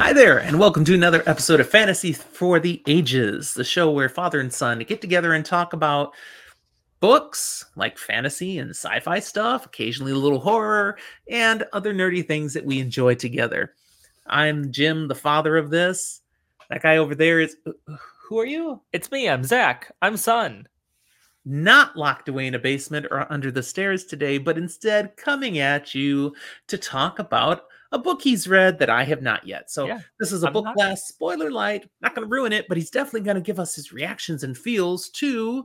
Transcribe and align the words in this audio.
Hi 0.00 0.14
there, 0.14 0.38
and 0.38 0.58
welcome 0.58 0.82
to 0.86 0.94
another 0.94 1.22
episode 1.26 1.60
of 1.60 1.68
Fantasy 1.68 2.14
for 2.14 2.58
the 2.58 2.82
Ages, 2.86 3.52
the 3.52 3.62
show 3.62 3.90
where 3.90 4.08
father 4.08 4.40
and 4.40 4.50
son 4.50 4.78
get 4.78 5.02
together 5.02 5.34
and 5.34 5.44
talk 5.44 5.74
about 5.74 6.14
books 7.00 7.66
like 7.76 7.98
fantasy 7.98 8.58
and 8.58 8.70
sci 8.70 8.98
fi 9.00 9.18
stuff, 9.20 9.66
occasionally 9.66 10.12
a 10.12 10.16
little 10.16 10.40
horror, 10.40 10.96
and 11.28 11.64
other 11.74 11.92
nerdy 11.92 12.26
things 12.26 12.54
that 12.54 12.64
we 12.64 12.80
enjoy 12.80 13.14
together. 13.14 13.74
I'm 14.26 14.72
Jim, 14.72 15.06
the 15.06 15.14
father 15.14 15.58
of 15.58 15.68
this. 15.68 16.22
That 16.70 16.80
guy 16.80 16.96
over 16.96 17.14
there 17.14 17.38
is. 17.38 17.58
Uh, 17.66 17.72
uh, 17.86 17.96
who 18.26 18.38
are 18.38 18.46
you? 18.46 18.80
It's 18.94 19.10
me. 19.10 19.28
I'm 19.28 19.44
Zach. 19.44 19.94
I'm 20.00 20.16
Son. 20.16 20.66
Not 21.44 21.94
locked 21.94 22.30
away 22.30 22.46
in 22.46 22.54
a 22.54 22.58
basement 22.58 23.06
or 23.10 23.30
under 23.30 23.50
the 23.50 23.62
stairs 23.62 24.06
today, 24.06 24.38
but 24.38 24.56
instead 24.56 25.14
coming 25.18 25.58
at 25.58 25.94
you 25.94 26.34
to 26.68 26.78
talk 26.78 27.18
about 27.18 27.64
a 27.92 27.98
book 27.98 28.22
he's 28.22 28.46
read 28.46 28.78
that 28.78 28.90
I 28.90 29.04
have 29.04 29.22
not 29.22 29.46
yet. 29.46 29.70
So 29.70 29.86
Yeah, 29.86 30.00
this 30.18 30.32
is 30.32 30.44
a 30.44 30.48
I'm 30.48 30.52
book 30.52 30.64
not- 30.64 30.74
class 30.76 31.08
spoiler 31.08 31.50
light. 31.50 31.88
Not 32.00 32.14
going 32.14 32.28
to 32.28 32.32
ruin 32.32 32.52
it, 32.52 32.66
but 32.68 32.76
he's 32.76 32.90
definitely 32.90 33.22
going 33.22 33.36
to 33.36 33.40
give 33.40 33.58
us 33.58 33.74
his 33.74 33.92
reactions 33.92 34.44
and 34.44 34.56
feels 34.56 35.08
to 35.10 35.64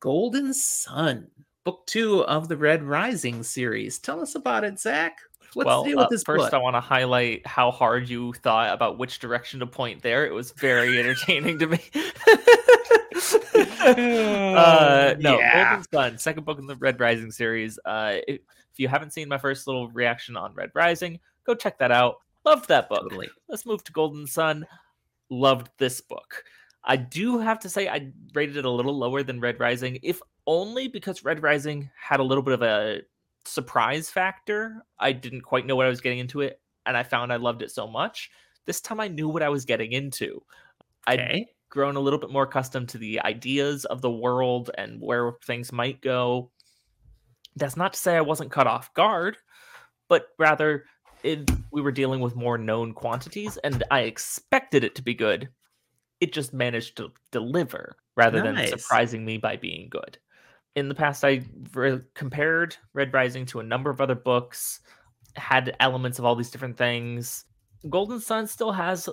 Golden 0.00 0.54
Sun, 0.54 1.28
book 1.64 1.86
two 1.86 2.24
of 2.24 2.48
the 2.48 2.56
Red 2.56 2.82
Rising 2.82 3.42
series. 3.42 3.98
Tell 3.98 4.20
us 4.20 4.34
about 4.34 4.64
it, 4.64 4.78
Zach. 4.78 5.18
What's 5.54 5.66
well, 5.66 5.82
the 5.82 5.90
deal 5.90 5.98
with 5.98 6.06
uh, 6.06 6.22
first 6.24 6.44
book? 6.44 6.54
I 6.54 6.58
want 6.58 6.76
to 6.76 6.80
highlight 6.80 7.44
how 7.46 7.70
hard 7.72 8.08
you 8.08 8.32
thought 8.34 8.72
about 8.72 8.98
which 8.98 9.18
direction 9.18 9.60
to 9.60 9.66
point 9.66 10.00
there. 10.00 10.24
It 10.24 10.32
was 10.32 10.52
very 10.52 10.98
entertaining 11.00 11.58
to 11.58 11.66
me. 11.66 11.80
uh, 13.80 15.14
no, 15.20 15.38
yeah. 15.38 15.70
Golden 15.70 15.86
Sun, 15.92 16.18
second 16.18 16.44
book 16.44 16.58
in 16.58 16.66
the 16.66 16.76
Red 16.76 17.00
Rising 17.00 17.30
series. 17.30 17.78
Uh, 17.84 18.16
if, 18.28 18.40
if 18.72 18.78
you 18.78 18.88
haven't 18.88 19.12
seen 19.12 19.28
my 19.28 19.38
first 19.38 19.66
little 19.66 19.88
reaction 19.90 20.36
on 20.36 20.54
Red 20.54 20.70
Rising, 20.74 21.18
go 21.44 21.54
check 21.54 21.78
that 21.78 21.90
out. 21.90 22.16
Loved 22.44 22.68
that 22.68 22.88
book. 22.88 23.02
Totally. 23.02 23.28
Let's 23.48 23.66
move 23.66 23.84
to 23.84 23.92
Golden 23.92 24.26
Sun. 24.26 24.66
Loved 25.28 25.70
this 25.78 26.00
book. 26.00 26.44
I 26.84 26.96
do 26.96 27.38
have 27.38 27.60
to 27.60 27.68
say 27.68 27.88
I 27.88 28.10
rated 28.34 28.56
it 28.56 28.64
a 28.64 28.70
little 28.70 28.96
lower 28.96 29.22
than 29.22 29.40
Red 29.40 29.60
Rising, 29.60 29.98
if 30.02 30.20
only 30.46 30.88
because 30.88 31.24
Red 31.24 31.42
Rising 31.42 31.90
had 32.00 32.20
a 32.20 32.24
little 32.24 32.42
bit 32.42 32.54
of 32.54 32.62
a 32.62 33.02
surprise 33.44 34.10
factor. 34.10 34.84
I 34.98 35.12
didn't 35.12 35.42
quite 35.42 35.66
know 35.66 35.76
what 35.76 35.86
I 35.86 35.90
was 35.90 36.00
getting 36.00 36.18
into 36.18 36.40
it, 36.40 36.60
and 36.86 36.96
I 36.96 37.02
found 37.02 37.32
I 37.32 37.36
loved 37.36 37.62
it 37.62 37.70
so 37.70 37.86
much. 37.86 38.30
This 38.64 38.80
time 38.80 39.00
I 39.00 39.08
knew 39.08 39.28
what 39.28 39.42
I 39.42 39.48
was 39.48 39.64
getting 39.64 39.92
into. 39.92 40.42
Okay. 41.08 41.46
Grown 41.70 41.96
a 41.96 42.00
little 42.00 42.18
bit 42.18 42.30
more 42.30 42.42
accustomed 42.42 42.88
to 42.90 42.98
the 42.98 43.20
ideas 43.22 43.84
of 43.86 44.02
the 44.02 44.10
world 44.10 44.70
and 44.76 45.00
where 45.00 45.32
things 45.46 45.72
might 45.72 46.02
go. 46.02 46.50
That's 47.56 47.76
not 47.76 47.94
to 47.94 47.98
say 47.98 48.16
I 48.16 48.20
wasn't 48.20 48.50
cut 48.50 48.66
off 48.66 48.92
guard, 48.94 49.36
but 50.08 50.28
rather 50.38 50.84
it, 51.22 51.50
we 51.70 51.80
were 51.80 51.92
dealing 51.92 52.20
with 52.20 52.36
more 52.36 52.58
known 52.58 52.92
quantities, 52.92 53.56
and 53.58 53.82
I 53.90 54.00
expected 54.00 54.84
it 54.84 54.94
to 54.96 55.02
be 55.02 55.14
good. 55.14 55.48
It 56.20 56.32
just 56.32 56.52
managed 56.52 56.96
to 56.98 57.12
deliver 57.30 57.96
rather 58.16 58.42
than 58.42 58.66
surprising 58.66 59.24
me 59.24 59.38
by 59.38 59.56
being 59.56 59.88
good. 59.88 60.18
In 60.76 60.88
the 60.88 60.94
past, 60.94 61.24
I 61.24 61.42
re- 61.74 62.00
compared 62.14 62.76
Red 62.92 63.12
Rising 63.12 63.46
to 63.46 63.60
a 63.60 63.64
number 63.64 63.90
of 63.90 64.00
other 64.00 64.14
books, 64.14 64.80
had 65.36 65.76
elements 65.80 66.18
of 66.18 66.24
all 66.24 66.34
these 66.34 66.50
different 66.50 66.76
things. 66.76 67.44
Golden 67.88 68.20
Sun 68.20 68.46
still 68.46 68.72
has 68.72 69.08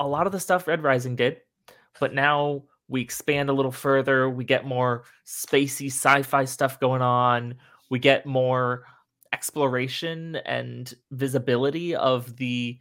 a 0.00 0.06
lot 0.06 0.26
of 0.26 0.32
the 0.32 0.40
stuff 0.40 0.66
Red 0.66 0.82
Rising 0.82 1.16
did, 1.16 1.40
but 2.00 2.14
now 2.14 2.64
we 2.88 3.00
expand 3.00 3.50
a 3.50 3.52
little 3.52 3.72
further. 3.72 4.30
We 4.30 4.44
get 4.44 4.64
more 4.64 5.04
spacey 5.26 5.86
sci-fi 5.86 6.44
stuff 6.44 6.80
going 6.80 7.02
on. 7.02 7.56
We 7.90 7.98
get 7.98 8.26
more 8.26 8.84
exploration 9.32 10.36
and 10.46 10.92
visibility 11.10 11.94
of 11.94 12.36
the 12.36 12.78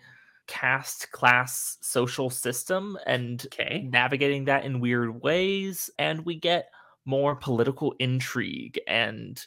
caste 0.47 1.11
class 1.11 1.77
social 1.81 2.29
system 2.29 2.97
and 3.05 3.45
Okay. 3.47 3.85
navigating 3.91 4.45
that 4.45 4.63
in 4.63 4.79
weird 4.79 5.21
ways 5.21 5.89
and 5.99 6.23
we 6.25 6.35
get 6.35 6.69
more 7.03 7.35
political 7.35 7.93
intrigue 7.99 8.79
and 8.87 9.45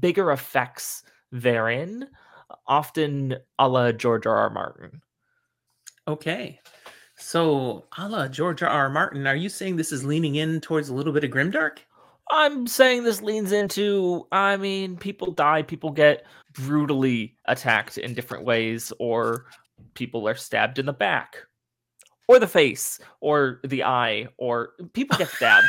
bigger 0.00 0.32
effects 0.32 1.02
therein 1.32 2.08
often 2.66 3.36
a 3.58 3.68
la 3.68 3.92
george 3.92 4.26
r 4.26 4.36
r 4.36 4.50
martin 4.50 5.02
Okay. 6.06 6.60
So, 7.20 7.84
a 7.98 8.08
la 8.08 8.28
George 8.28 8.62
R. 8.62 8.68
R. 8.68 8.88
Martin, 8.88 9.26
are 9.26 9.34
you 9.34 9.48
saying 9.48 9.74
this 9.76 9.90
is 9.90 10.04
leaning 10.04 10.36
in 10.36 10.60
towards 10.60 10.88
a 10.88 10.94
little 10.94 11.12
bit 11.12 11.24
of 11.24 11.30
grimdark? 11.30 11.78
I'm 12.30 12.66
saying 12.68 13.02
this 13.02 13.20
leans 13.20 13.50
into, 13.50 14.26
I 14.30 14.56
mean, 14.56 14.96
people 14.96 15.32
die, 15.32 15.62
people 15.62 15.90
get 15.90 16.24
brutally 16.52 17.34
attacked 17.46 17.98
in 17.98 18.14
different 18.14 18.44
ways, 18.44 18.92
or 19.00 19.46
people 19.94 20.28
are 20.28 20.36
stabbed 20.36 20.78
in 20.78 20.86
the 20.86 20.92
back, 20.92 21.38
or 22.28 22.38
the 22.38 22.46
face, 22.46 23.00
or 23.20 23.60
the 23.64 23.82
eye, 23.82 24.28
or 24.36 24.74
people 24.92 25.18
get 25.18 25.28
stabbed. 25.28 25.66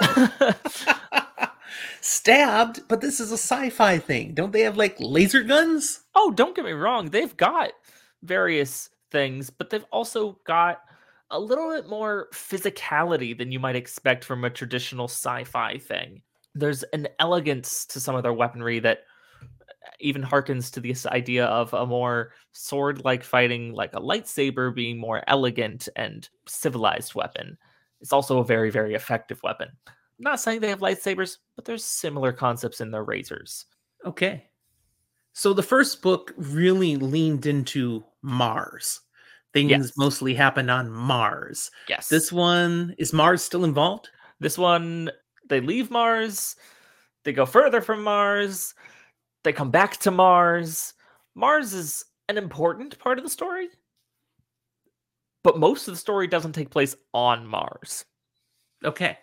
Stabbed, 2.00 2.86
but 2.88 3.00
this 3.00 3.20
is 3.20 3.30
a 3.30 3.38
sci-fi 3.38 3.96
thing. 3.96 4.34
Don't 4.34 4.52
they 4.52 4.62
have 4.62 4.76
like 4.76 4.96
laser 4.98 5.42
guns? 5.42 6.02
oh, 6.14 6.30
don't 6.30 6.54
get 6.54 6.64
me 6.64 6.72
wrong, 6.72 7.06
they've 7.10 7.36
got 7.36 7.70
various 8.22 8.90
things, 9.10 9.50
but 9.50 9.70
they've 9.70 9.86
also 9.90 10.38
got 10.44 10.80
a 11.32 11.40
little 11.40 11.70
bit 11.70 11.88
more 11.88 12.28
physicality 12.32 13.36
than 13.36 13.50
you 13.50 13.58
might 13.58 13.74
expect 13.74 14.24
from 14.24 14.44
a 14.44 14.50
traditional 14.50 15.08
sci-fi 15.08 15.78
thing. 15.78 16.22
There's 16.54 16.82
an 16.92 17.08
elegance 17.18 17.86
to 17.86 17.98
some 17.98 18.14
of 18.14 18.22
their 18.22 18.34
weaponry 18.34 18.78
that 18.80 18.98
uh, 19.42 19.46
even 19.98 20.22
harkens 20.22 20.70
to 20.72 20.80
this 20.80 21.06
idea 21.06 21.46
of 21.46 21.72
a 21.72 21.86
more 21.86 22.32
sword-like 22.52 23.24
fighting, 23.24 23.72
like 23.72 23.94
a 23.94 24.00
lightsaber 24.00 24.74
being 24.74 24.98
more 24.98 25.24
elegant 25.26 25.88
and 25.96 26.28
civilized 26.46 27.14
weapon. 27.14 27.56
It's 28.00 28.12
also 28.12 28.38
a 28.38 28.44
very, 28.44 28.70
very 28.70 28.94
effective 28.94 29.42
weapon. 29.42 29.68
I'm 29.86 29.94
not 30.18 30.40
saying 30.40 30.60
they 30.60 30.68
have 30.68 30.80
lightsabers, 30.80 31.38
but 31.56 31.64
there's 31.64 31.84
similar 31.84 32.32
concepts 32.32 32.80
in 32.80 32.90
their 32.90 33.04
razors. 33.04 33.66
Okay. 34.04 34.50
So 35.32 35.54
the 35.54 35.62
first 35.62 36.02
book 36.02 36.34
really 36.36 36.96
leaned 36.96 37.46
into 37.46 38.04
Mars. 38.20 39.00
Things 39.52 39.70
Yes. 39.70 39.92
mostly 39.96 40.34
happened 40.34 40.70
on 40.70 40.90
Mars. 40.90 41.70
Yes. 41.88 42.08
This 42.08 42.32
one 42.32 42.94
is 42.98 43.12
Mars 43.12 43.42
still 43.42 43.64
involved? 43.64 44.08
This 44.40 44.56
one, 44.56 45.10
they 45.48 45.60
leave 45.60 45.90
Mars, 45.90 46.56
they 47.24 47.32
go 47.32 47.44
further 47.46 47.80
from 47.80 48.02
Mars, 48.02 48.74
they 49.44 49.52
come 49.52 49.70
back 49.70 49.98
to 49.98 50.10
Mars. 50.10 50.94
Mars 51.34 51.72
is 51.74 52.04
an 52.28 52.38
important 52.38 52.98
part 52.98 53.18
of 53.18 53.24
the 53.24 53.30
story, 53.30 53.68
but 55.44 55.58
most 55.58 55.86
of 55.86 55.94
the 55.94 55.98
story 56.00 56.26
doesn't 56.26 56.52
take 56.52 56.70
place 56.70 56.96
on 57.12 57.46
Mars. 57.46 58.04
Okay. 58.84 59.18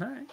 All 0.00 0.06
right. 0.08 0.26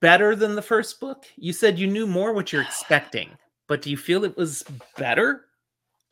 Better 0.00 0.34
than 0.36 0.54
the 0.54 0.62
first 0.62 0.98
book? 1.00 1.24
You 1.36 1.52
said 1.52 1.78
you 1.78 1.86
knew 1.86 2.06
more 2.06 2.32
what 2.32 2.52
you're 2.52 2.62
expecting, 2.70 3.30
but 3.68 3.80
do 3.80 3.90
you 3.90 3.96
feel 3.96 4.24
it 4.24 4.36
was 4.36 4.64
better? 4.96 5.46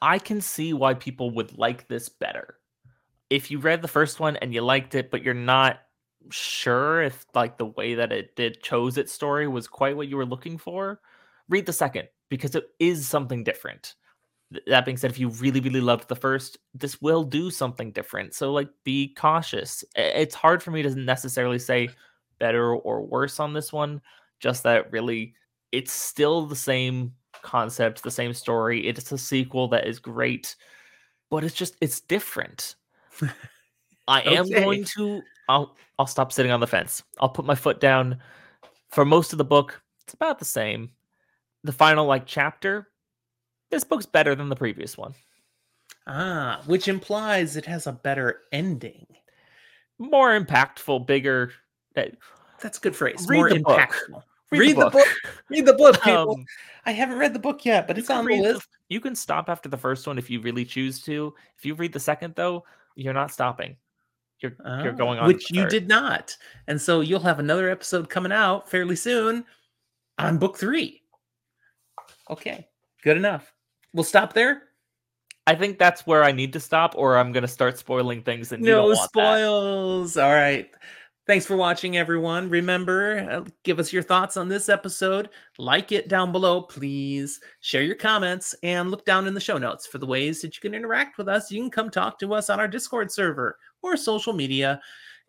I 0.03 0.19
can 0.19 0.41
see 0.41 0.73
why 0.73 0.95
people 0.95 1.31
would 1.33 1.57
like 1.59 1.89
this 1.89 2.09
better. 2.09 2.57
If 3.29 3.51
you 3.51 3.59
read 3.59 3.83
the 3.83 3.89
first 3.89 4.19
one 4.21 4.37
and 4.37 4.53
you 4.53 4.63
liked 4.63 4.95
it, 4.95 5.11
but 5.11 5.23
you're 5.23 5.35
not 5.35 5.81
sure 6.31 7.03
if 7.03 7.25
like 7.35 7.59
the 7.59 7.67
way 7.67 7.95
that 7.95 8.13
it 8.13 8.37
did 8.37 8.63
chose 8.63 8.99
its 8.99 9.13
story 9.13 9.49
was 9.49 9.69
quite 9.69 9.97
what 9.97 10.09
you 10.09 10.17
were 10.17 10.27
looking 10.27 10.59
for, 10.59 11.01
read 11.49 11.67
the 11.67 11.73
second 11.73 12.09
because 12.29 12.55
it 12.55 12.65
is 12.79 13.07
something 13.07 13.45
different. 13.45 13.95
Th- 14.53 14.65
That 14.67 14.85
being 14.85 14.97
said, 14.97 15.11
if 15.11 15.19
you 15.19 15.29
really, 15.31 15.61
really 15.61 15.81
loved 15.81 16.09
the 16.09 16.17
first, 16.17 16.59
this 16.75 17.01
will 17.01 17.25
do 17.25 17.51
something 17.51 17.93
different. 17.93 18.35
So 18.35 18.53
like 18.53 18.69
be 18.85 19.15
cautious. 19.15 19.85
It's 19.97 20.35
hard 20.35 20.63
for 20.63 20.71
me 20.73 20.83
to 20.83 20.95
necessarily 20.95 21.59
say 21.59 21.91
better 22.39 22.75
or 22.75 23.03
worse 23.03 23.41
on 23.41 23.53
this 23.53 23.73
one, 23.73 24.01
just 24.41 24.63
that 24.65 24.91
really 24.93 25.35
it's 25.73 25.93
still 25.93 26.47
the 26.47 26.57
same 26.57 27.15
concept, 27.43 28.03
the 28.03 28.11
same 28.11 28.33
story. 28.35 28.87
It's 28.87 29.11
a 29.13 29.19
sequel 29.19 29.69
that 29.69 29.87
is 29.87 29.99
great, 29.99 30.57
but 31.31 31.45
it's 31.45 31.55
just 31.55 31.77
it's 31.81 32.01
different. 32.01 32.77
I 34.09 34.21
am 34.23 34.45
Okay. 34.47 34.55
going 34.61 34.85
to 34.97 35.23
I'll 35.49 35.77
I'll 35.99 36.07
stop 36.07 36.33
sitting 36.33 36.53
on 36.53 36.61
the 36.61 36.67
fence. 36.67 37.03
I'll 37.19 37.29
put 37.29 37.45
my 37.45 37.55
foot 37.55 37.81
down. 37.81 38.19
For 38.91 39.05
most 39.05 39.33
of 39.33 39.39
the 39.39 39.45
book, 39.45 39.81
it's 40.05 40.15
about 40.15 40.39
the 40.39 40.45
same. 40.45 40.91
The 41.65 41.73
final 41.73 42.07
like 42.07 42.27
chapter, 42.27 42.89
this 43.71 43.85
book's 43.85 44.07
better 44.07 44.35
than 44.35 44.49
the 44.49 44.57
previous 44.57 44.97
one. 44.99 45.15
Ah, 46.07 46.63
which 46.67 46.89
implies 46.89 47.57
it 47.57 47.67
has 47.67 47.87
a 47.87 47.93
better 47.93 48.43
ending. 48.53 49.07
More 49.99 50.39
impactful, 50.39 51.07
bigger. 51.07 51.53
uh, 51.97 52.05
That's 52.61 52.79
a 52.79 52.81
good 52.81 52.97
phrase. 52.97 53.27
Read 53.29 53.37
More 53.37 53.49
the 53.51 53.61
book. 53.61 54.09
Impactful. 54.53 54.59
Read, 54.59 54.77
the 54.77 54.91
book. 54.91 55.09
Read 55.49 55.67
the 55.67 55.73
book, 55.75 56.03
people. 56.03 56.35
Um, 56.37 56.45
I 56.87 56.93
haven't 56.93 57.19
read 57.19 57.33
the 57.35 57.39
book 57.39 57.65
yet, 57.65 57.87
but 57.87 57.99
it's 57.99 58.11
on 58.11 58.25
the 58.25 58.29
read 58.29 58.45
the 58.45 58.53
list. 58.55 58.69
You 58.89 59.01
can 59.01 59.15
stop 59.15 59.49
after 59.49 59.69
the 59.69 59.77
first 59.77 60.07
one 60.07 60.19
if 60.19 60.29
you 60.31 60.41
really 60.41 60.65
choose 60.65 61.01
to. 61.03 61.35
If 61.59 61.65
you 61.65 61.75
read 61.75 61.93
the 61.93 62.01
second, 62.01 62.35
though, 62.37 62.65
you're 62.97 63.15
not 63.15 63.31
stopping. 63.31 63.77
You're 64.41 64.53
you're 64.65 64.93
Ah, 64.93 64.97
going 64.97 65.19
on. 65.19 65.27
which 65.27 65.51
you 65.51 65.67
did 65.69 65.87
not. 65.87 66.35
And 66.67 66.81
so 66.81 67.01
you'll 67.03 67.21
have 67.21 67.39
another 67.39 67.69
episode 67.69 68.09
coming 68.09 68.33
out 68.33 68.69
fairly 68.71 68.97
soon 68.97 69.45
on 70.19 70.39
book 70.39 70.57
three. 70.59 71.03
Okay, 72.31 72.67
good 73.03 73.17
enough. 73.17 73.53
We'll 73.93 74.05
stop 74.05 74.33
there. 74.33 74.63
I 75.47 75.55
think 75.57 75.79
that's 75.79 76.07
where 76.07 76.23
I 76.23 76.33
need 76.33 76.53
to 76.55 76.61
stop, 76.61 76.95
or 76.97 77.19
I'm 77.19 77.33
gonna 77.33 77.49
start 77.49 77.77
spoiling 77.79 78.23
things. 78.23 78.53
And 78.53 78.65
you 78.65 78.71
no 78.71 78.77
don't 78.77 78.97
want 78.97 79.01
that. 79.01 79.09
spoils. 79.09 80.17
All 80.17 80.33
right. 80.33 80.71
Thanks 81.31 81.47
for 81.47 81.55
watching, 81.57 81.97
everyone. 81.97 82.51
Remember, 82.51 83.19
uh, 83.31 83.45
give 83.63 83.79
us 83.79 83.93
your 83.93 84.03
thoughts 84.03 84.37
on 84.37 84.49
this 84.49 84.69
episode. 84.69 85.29
Like 85.59 85.93
it 85.93 86.09
down 86.09 86.33
below, 86.33 86.61
please. 86.61 87.39
Share 87.61 87.85
your 87.85 87.95
comments 87.95 88.53
and 88.65 88.91
look 88.91 89.05
down 89.05 89.29
in 89.29 89.35
the 89.35 89.39
show 89.39 89.57
notes 89.57 89.87
for 89.87 89.99
the 89.99 90.07
ways 90.07 90.43
that 90.43 90.57
you 90.57 90.61
can 90.61 90.75
interact 90.75 91.19
with 91.19 91.29
us. 91.29 91.49
You 91.49 91.63
can 91.63 91.71
come 91.71 91.89
talk 91.89 92.19
to 92.19 92.35
us 92.35 92.51
on 92.51 92.59
our 92.59 92.67
Discord 92.67 93.13
server 93.13 93.57
or 93.81 93.97
social 93.97 94.33
media. 94.33 94.81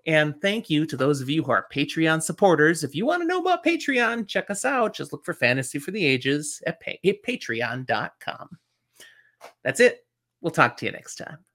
And 0.08 0.34
thank 0.42 0.72
you 0.72 0.88
to 0.88 0.98
those 0.98 1.22
of 1.22 1.30
you 1.30 1.44
who 1.44 1.52
are 1.52 1.68
Patreon 1.72 2.24
supporters. 2.24 2.84
If 2.84 2.96
you 2.96 3.06
want 3.06 3.22
to 3.22 3.28
know 3.28 3.40
about 3.40 3.64
Patreon, 3.64 4.28
check 4.28 4.50
us 4.50 4.66
out. 4.66 4.96
Just 4.96 5.14
look 5.14 5.24
for 5.24 5.36
Fantasy 5.36 5.78
for 5.78 5.92
the 5.92 6.04
Ages 6.04 6.64
at 6.66 6.82
pa- 6.82 6.94
patreon.com. 7.04 8.50
That's 9.64 9.80
it. 9.80 10.04
We'll 10.42 10.50
talk 10.50 10.78
to 10.78 10.88
you 10.88 10.94
next 10.94 11.18
time. 11.18 11.46